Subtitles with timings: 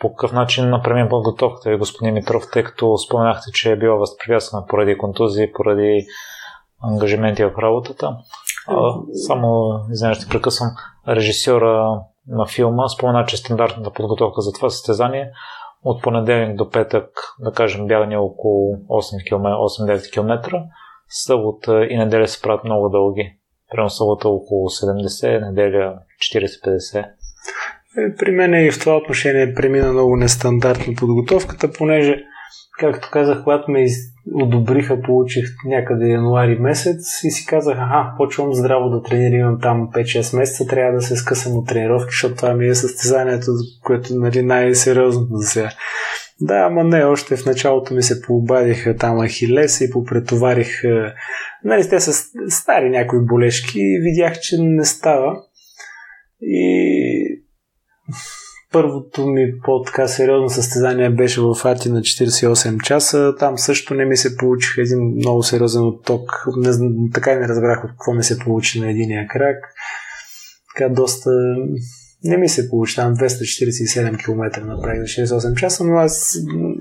[0.00, 4.66] по какъв начин направим подготовката ви, господин Митров, тъй като споменахте, че е била възпрепятствана
[4.66, 6.06] поради контузии, поради
[6.82, 8.16] ангажименти в работата.
[8.68, 8.92] А,
[9.26, 10.68] само, извинявай, ще прекъсвам,
[11.08, 15.30] режисьора на филма спомена, че стандартната подготовка за това състезание
[15.84, 17.08] от понеделник до петък,
[17.40, 20.62] да кажем, бягане около 8 км, 8-9 км,
[21.08, 23.38] събота и неделя се правят много дълги.
[23.70, 25.98] Примерно събота около 70, неделя
[26.34, 27.10] 40-50.
[27.98, 32.24] Е, при мен и в това отношение премина много нестандартно подготовката, понеже,
[32.78, 33.86] както казах, когато ме
[34.34, 40.36] одобриха, получих някъде януари месец и си казах, аха, почвам здраво да тренирам там 5-6
[40.36, 43.46] месеца, трябва да се скъсам от тренировки, защото това ми е състезанието,
[43.82, 45.70] което нали, най-сериозно за сега.
[46.40, 50.82] Да, ама не, още в началото ми се пообадиха там ахилеса и попретоварих.
[51.64, 52.12] Нали, те са
[52.48, 55.42] стари някои болешки и видях, че не става.
[56.42, 57.45] И
[58.72, 63.34] първото ми по-така сериозно състезание беше в Ати на 48 часа.
[63.38, 66.46] Там също не ми се получих един много сериозен отток.
[66.56, 66.70] Не,
[67.14, 69.56] така и не разбрах от какво ми се получи на единия крак.
[70.74, 71.30] Така доста
[72.24, 76.36] не ми се получи там 247 км направих за 68 часа, но аз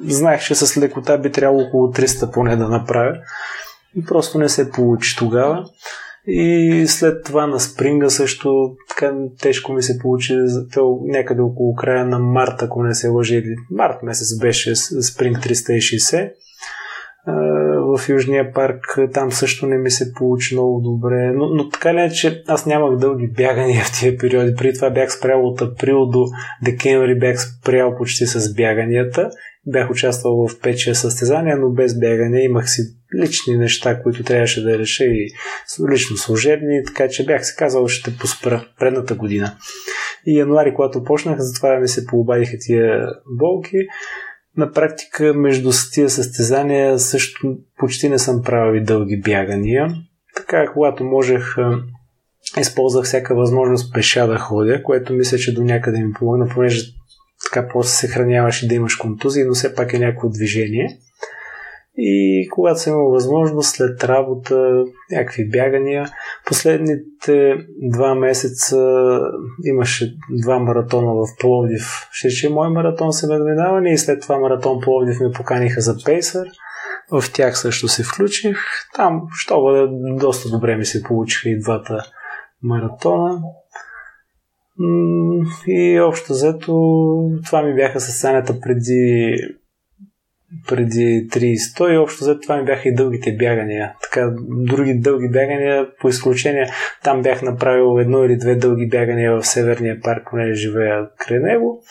[0.07, 3.17] знаех, че с лекота би трябвало около 300 поне да направя.
[3.95, 5.65] И просто не се получи тогава.
[6.27, 10.35] И след това на спринга също така тежко ми се получи
[11.05, 13.43] някъде около края на март, ако не се лъжи.
[13.71, 16.31] Март месец беше спринг 360
[17.27, 18.99] в Южния парк.
[19.13, 21.31] Там също не ми се получи много добре.
[21.35, 24.55] Но, но така ли е, че аз нямах дълги бягания в тия периоди.
[24.55, 26.25] При това бях спрял от април до
[26.63, 29.29] декември, бях спрял почти с бяганията.
[29.67, 32.43] Бях участвал в 5-6 състезания, но без бягане.
[32.43, 32.81] Имах си
[33.21, 35.29] лични неща, които трябваше да реша и
[35.91, 39.51] лично служебни, така че бях се казал, ще поспра предната година.
[40.25, 43.07] И януари, когато почнах, затова ми се пообадиха тия
[43.39, 43.77] болки.
[44.57, 49.95] На практика между тия състезания също почти не съм правил дълги бягания.
[50.35, 51.55] Така, когато можех,
[52.59, 56.85] използвах всяка възможност пеша да ходя, което мисля, че до някъде ми помогна, понеже
[57.44, 60.99] така после се храняваш и да имаш контузии, но все пак е някакво движение.
[61.97, 66.09] И когато съм имал възможност, след работа, някакви бягания,
[66.45, 68.78] последните два месеца
[69.66, 72.07] имаше два маратона в Пловдив.
[72.11, 76.47] Ще че мой маратон се надминаване и след това маратон Пловдив ме поканиха за Пейсър.
[77.11, 78.57] В тях също се включих.
[78.95, 79.88] Там, що бъде,
[80.19, 82.03] доста добре ми се получиха и двата
[82.63, 83.41] маратона.
[85.67, 86.73] И общо взето
[87.45, 89.35] това ми бяха състезанията преди
[90.67, 93.93] преди 30 и общо за това ми бяха и дългите бягания.
[94.01, 96.69] Така, други дълги бягания, по изключение,
[97.03, 101.83] там бях направил едно или две дълги бягания в Северния парк, понеже живея край него.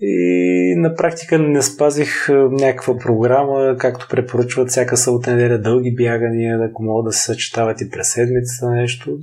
[0.00, 6.82] И на практика не спазих някаква програма, както препоръчват всяка събота неделя дълги бягания, ако
[6.82, 9.18] могат да се съчетават и през седмицата нещо.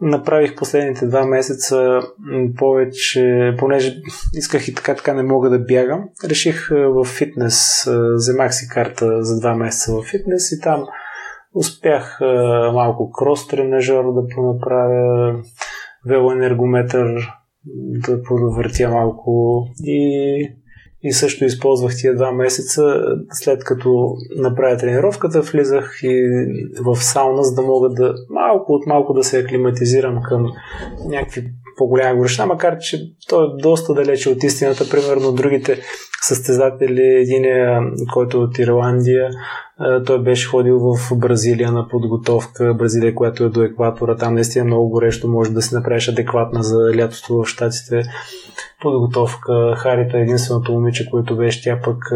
[0.00, 2.00] Направих последните два месеца
[2.58, 3.96] повече, понеже
[4.34, 6.08] исках и така така не мога да бягам.
[6.24, 10.86] Реших в фитнес, вземах си карта за два месеца в фитнес и там
[11.54, 12.18] успях
[12.72, 15.34] малко крос тренажер да понаправя,
[16.06, 17.28] велоенергометър
[17.74, 20.48] да подовъртя малко и,
[21.02, 22.82] и също използвах тия два месеца,
[23.30, 26.22] след като направя тренировката, влизах и
[26.84, 30.46] в сауна, за да мога да малко от малко да се аклиматизирам към
[31.06, 31.44] някакви
[31.76, 34.90] по-голяма горещина, макар че той е доста далече от истината.
[34.90, 35.80] Примерно другите
[36.22, 37.44] състезатели, един
[38.12, 39.30] който е от Ирландия,
[40.06, 44.66] той беше ходил в Бразилия на подготовка, Бразилия, която е до екватора, там наистина е
[44.66, 48.02] много горещо, може да си направиш адекватна за лятото в Штатите
[48.82, 49.74] подготовка.
[49.76, 52.12] Харита е единственото момиче, което беше тя пък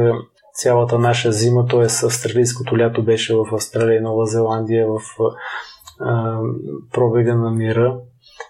[0.55, 1.83] цялата наша зима, т.е.
[1.83, 5.01] австралийското лято беше в Австралия и Нова Зеландия в
[6.93, 7.99] пробега на мира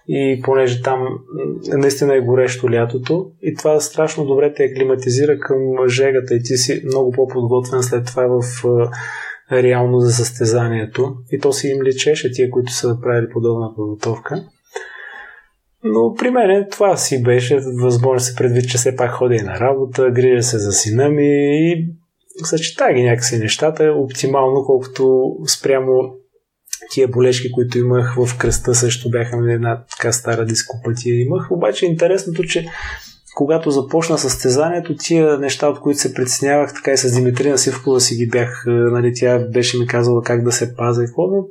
[0.07, 1.07] и понеже там
[1.67, 5.57] наистина е горещо лятото и това страшно добре те климатизира към
[5.87, 6.35] жегата.
[6.35, 8.63] И ти си много по-подготвен след това в
[9.51, 11.15] реално за състезанието.
[11.31, 14.43] И то си им личеше тия, които са правили подобна подготовка.
[15.83, 17.59] Но при мен това си беше.
[17.81, 21.27] Възможно се предвид, че все пак ходя и на работа, грижа се за сина ми
[21.71, 21.87] и
[22.43, 26.15] съчета ги някакси нещата оптимално, колкото спрямо
[26.89, 31.51] тия болешки, които имах в кръста, също бяха ми една така стара дископатия имах.
[31.51, 32.65] Обаче интересното, че
[33.35, 38.15] когато започна състезанието, тия неща, от които се притеснявах, така и с Димитрина Сивкова си
[38.15, 41.45] ги бях, нали, тя беше ми казала как да се паза и но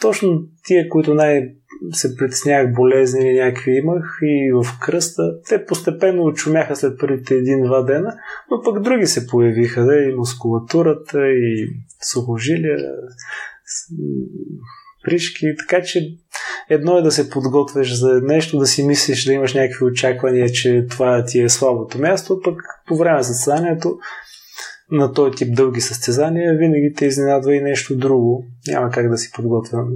[0.00, 1.48] точно тия, които най-
[1.92, 5.22] се притеснявах болезни или някакви имах и в кръста.
[5.48, 8.14] Те постепенно очумяха след първите един-два дена,
[8.50, 11.68] но пък други се появиха, да, и мускулатурата, и
[12.02, 12.78] сухожилия,
[15.04, 16.00] пришки, така че
[16.70, 20.86] едно е да се подготвяш за нещо, да си мислиш да имаш някакви очаквания, че
[20.90, 23.98] това ти е слабото място, пък по време на състезанието
[24.90, 28.44] на този тип дълги състезания винаги те изненадва и нещо друго.
[28.68, 29.88] Няма как да си подготвям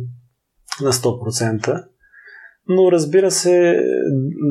[0.81, 1.85] на 100%.
[2.69, 3.83] Но разбира се,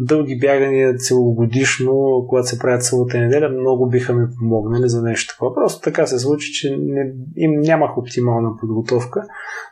[0.08, 5.56] дълги бягания целогодишно, когато се правят цялата неделя, много биха ми помогнали за нещо такова.
[5.56, 9.24] Просто така се случи, че не, им нямах оптимална подготовка,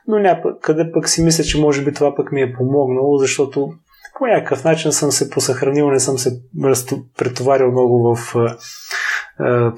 [0.07, 3.69] но някъде пък си мисля, че може би това пък ми е помогнало, защото
[4.19, 6.41] по някакъв начин съм се посъхранил, не съм се
[7.17, 8.35] претоварил много в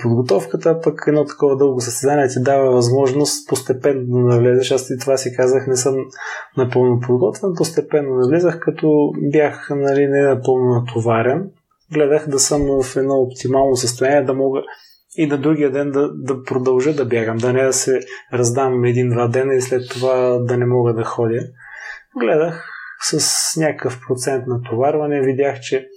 [0.01, 4.71] подготовката, пък едно такова дълго състезание ти дава възможност постепенно да навлезеш.
[4.71, 5.95] Аз и това си казах, не съм
[6.57, 11.49] напълно подготвен, постепенно навлезах, като бях нали, не напълно натоварен.
[11.93, 14.61] Гледах да съм в едно оптимално състояние, да мога
[15.17, 17.99] и на другия ден да, да продължа да бягам, да не да се
[18.33, 21.41] раздам един-два дена и след това да не мога да ходя.
[22.19, 22.65] Гледах
[23.01, 25.87] с някакъв процент натоварване, видях, че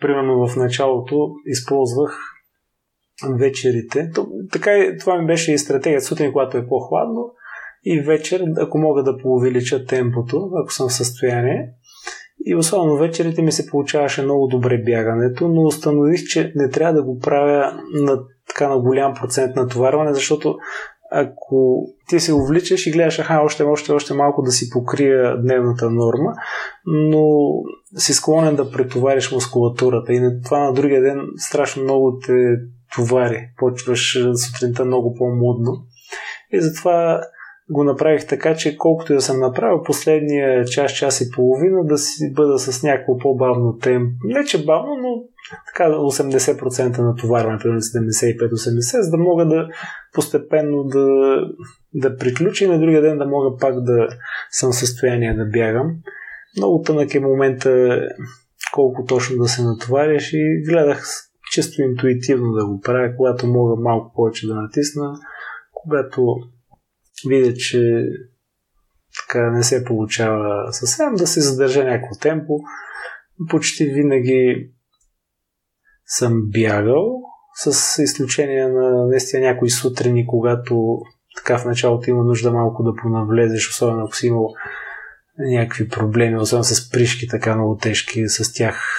[0.00, 2.33] примерно в началото използвах
[3.38, 4.10] вечерите.
[4.52, 7.34] Така и това ми беше и стратегия сутрин, когато е по-хладно
[7.84, 11.70] и вечер, ако мога да поувелича темпото, ако съм в състояние.
[12.46, 17.02] И особено вечерите ми се получаваше много добре бягането, но установих, че не трябва да
[17.02, 20.56] го правя на така на голям процент натоварване, защото
[21.10, 25.90] ако ти се увличаш и гледаш, аха, още, още, още малко да си покрия дневната
[25.90, 26.34] норма,
[26.86, 27.28] но
[27.96, 32.56] си склонен да претовариш мускулатурата и това на другия ден страшно много те
[32.94, 33.48] товари.
[33.56, 35.72] Почваш сутринта много по-мудно.
[36.52, 37.20] И затова
[37.70, 41.98] го направих така, че колкото и да съм направил последния час, час и половина, да
[41.98, 44.12] си бъда с някакво по-бавно темп.
[44.24, 45.22] Не че бавно, но
[45.66, 49.68] така 80% натоварване, примерно 75-80, за да мога да
[50.14, 51.36] постепенно да,
[51.94, 54.08] да приключи и на другия ден да мога пак да
[54.50, 55.96] съм в състояние да бягам.
[56.56, 58.00] Много тънък е момента
[58.72, 61.04] колко точно да се натовариш и гледах
[61.54, 65.14] чисто интуитивно да го правя, когато мога малко повече да натисна,
[65.72, 66.36] когато
[67.28, 68.06] видя, че
[69.20, 72.58] така не се получава съвсем да се задържа някакво темпо.
[73.50, 74.70] Почти винаги
[76.06, 77.22] съм бягал,
[77.54, 80.98] с изключение на наистина някои сутрини, когато
[81.36, 84.48] така в началото има нужда малко да понавлезеш, особено ако си имал
[85.38, 88.93] някакви проблеми, особено с пришки, така много тежки, с тях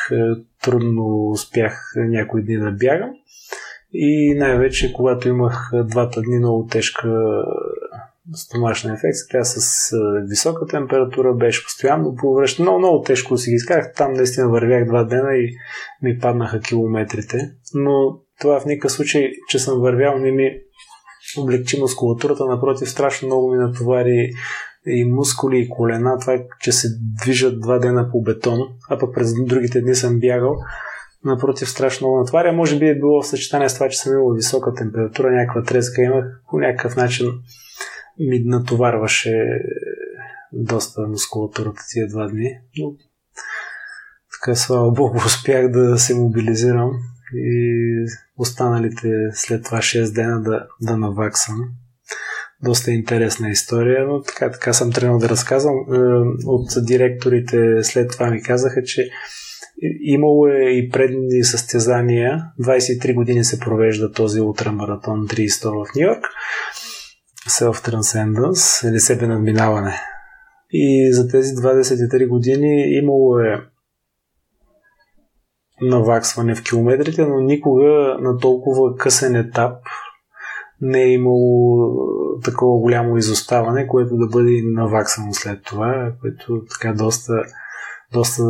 [0.63, 3.09] трудно успях някои дни да бягам.
[3.93, 7.09] И най-вече, когато имах двата дни много тежка
[8.33, 9.91] стомашна инфекция, тя с
[10.29, 12.61] висока температура беше постоянно повръща.
[12.61, 13.93] Много, много тежко си ги изкарах.
[13.93, 15.55] Там наистина вървях два дена и
[16.01, 17.37] ми паднаха километрите.
[17.73, 20.51] Но това в никакъв случай, че съм вървял, не ми
[21.37, 22.45] облегчи мускулатурата.
[22.45, 24.31] Напротив, страшно много ми натовари
[24.87, 26.17] и мускули, и колена.
[26.19, 26.87] Това е, че се
[27.23, 28.59] движат два дена по бетон,
[28.89, 30.55] а пък през другите дни съм бягал.
[31.25, 32.53] Напротив, страшно много натваря.
[32.53, 36.01] Може би е било в съчетание с това, че съм имал висока температура, някаква треска
[36.01, 36.25] имах.
[36.49, 37.27] По някакъв начин
[38.19, 39.61] ми натоварваше
[40.53, 42.59] доста мускулатурата тия два дни.
[42.77, 42.93] Но
[44.33, 46.91] така, слава Богу, успях да се мобилизирам
[47.33, 48.05] и
[48.37, 51.55] останалите след това 6 дена да, да наваксам.
[52.65, 55.75] Доста интересна история, но така, така съм тръгнал да разказвам.
[55.75, 55.97] Е,
[56.45, 59.09] от директорите след това ми казаха, че
[60.01, 62.43] имало е и предни състезания.
[62.61, 66.25] 23 години се провежда този ултрамаратон 300 в Нью Йорк.
[67.49, 70.01] Self-Transcendence или себе надминаване.
[70.71, 73.61] И за тези 23 години имало е
[75.81, 79.73] наваксване в километрите, но никога на толкова късен етап
[80.81, 81.89] не е имало
[82.43, 87.33] такова голямо изоставане, което да бъде наваксано след това, което така доста,
[88.13, 88.43] доста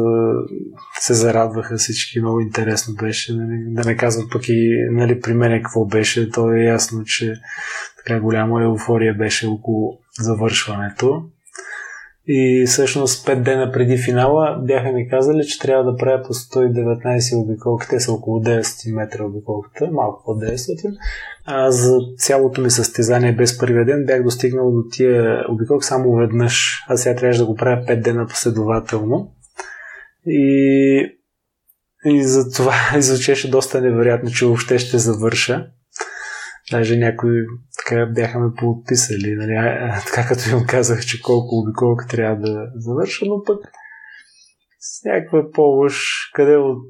[1.00, 3.34] се зарадваха всички, много интересно беше.
[3.68, 7.34] Да не казвам пък и нали, при мен какво беше, то е ясно, че
[7.98, 11.24] така голяма еуфория беше около завършването.
[12.28, 17.44] И всъщност 5 дена преди финала бяха ми казали, че трябва да правя по 119
[17.44, 17.88] обиколки.
[17.90, 20.98] Те са около 900 метра обиколката, малко по 900.
[21.46, 26.84] А за цялото ми състезание без първия ден бях достигнал до тия обиколки само веднъж.
[26.88, 29.32] А сега трябваше да го правя 5 дена последователно.
[30.28, 31.00] И,
[32.06, 35.68] и за това звучеше доста невероятно, че въобще ще завърша.
[36.72, 37.32] Даже някой
[37.86, 39.56] така бяха ме подписали, нали,
[40.06, 43.58] така като им казах, че колко обиколка трябва да завърша, но пък
[44.80, 45.98] с някаква помощ,
[46.34, 46.84] къде от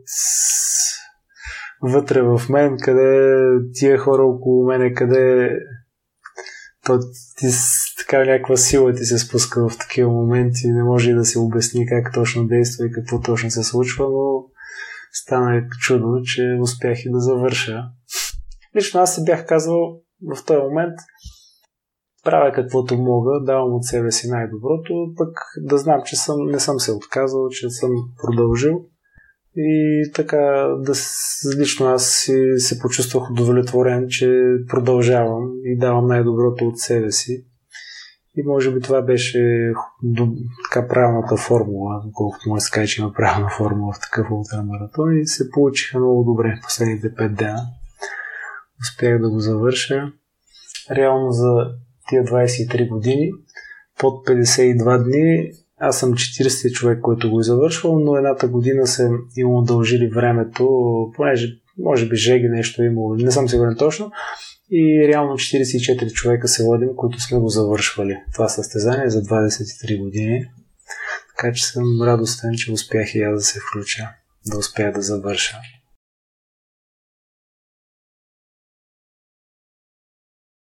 [1.81, 3.31] вътре в мен, къде
[3.73, 5.49] тия хора около мене, къде
[6.85, 6.99] то
[7.37, 7.47] ти
[7.97, 11.87] така някаква сила ти се спуска в такива моменти, не може и да се обясни
[11.87, 14.45] как точно действа и какво точно се случва, но
[15.11, 17.83] стана чудо, че успях и да завърша.
[18.75, 20.95] Лично аз си бях казал в този момент,
[22.24, 26.79] правя каквото мога, давам от себе си най-доброто, пък да знам, че съм, не съм
[26.79, 27.89] се отказал, че съм
[28.24, 28.86] продължил
[29.57, 30.93] и така да
[31.60, 34.29] лично аз си, се почувствах удовлетворен, че
[34.67, 37.45] продължавам и давам най-доброто от себе си.
[38.38, 39.72] И може би това беше
[40.63, 45.50] така правилната формула, колкото му се че има правилна формула в такъв ултрамаратон и се
[45.51, 47.62] получиха много добре последните 5 дена.
[48.82, 50.12] Успях да го завърша.
[50.91, 51.53] Реално за
[52.10, 53.32] тия 23 години,
[54.00, 59.10] под 52 дни, аз съм 40 човек, който го е завършвал, но едната година се
[59.38, 60.67] им удължили времето,
[61.15, 64.12] понеже може би жеги нещо е имало, не съм сигурен точно.
[64.72, 68.17] И реално 44 човека се водим, които сме го завършвали.
[68.34, 70.46] Това състезание за 23 години.
[71.38, 74.10] Така че съм радостен, че успях и аз да се включа,
[74.46, 75.58] да успя да завърша.